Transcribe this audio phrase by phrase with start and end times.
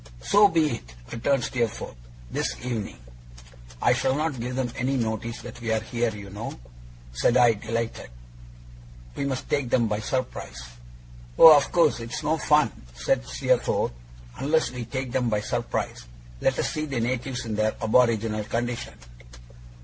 [0.19, 1.95] 'So be it!' returned Steerforth.
[2.31, 2.97] 'This evening.'
[3.83, 6.59] 'I shall not give them any notice that we are here, you know,'
[7.13, 8.09] said I, delighted.
[9.15, 10.69] 'We must take them by surprise.'
[11.37, 11.99] 'Oh, of course!
[11.99, 13.91] It's no fun,' said Steerforth,
[14.39, 16.05] 'unless we take them by surprise.
[16.41, 18.95] Let us see the natives in their aboriginal condition.